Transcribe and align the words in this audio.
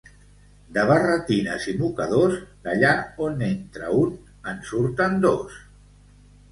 De 0.77 0.85
barretines 0.91 1.67
i 1.73 1.75
mocadors, 1.83 2.39
d'allà 2.65 2.95
on 3.27 3.39
n'entra 3.43 3.93
un 4.05 4.19
en 4.55 4.69
surten 4.75 5.25
dos. 5.29 5.63